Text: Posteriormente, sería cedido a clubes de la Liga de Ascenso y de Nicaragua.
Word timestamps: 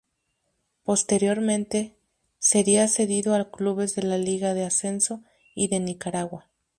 Posteriormente, 0.81 1.95
sería 2.39 2.87
cedido 2.87 3.35
a 3.35 3.51
clubes 3.51 3.93
de 3.93 4.01
la 4.01 4.17
Liga 4.17 4.55
de 4.55 4.65
Ascenso 4.65 5.21
y 5.53 5.67
de 5.67 5.79
Nicaragua. 5.79 6.49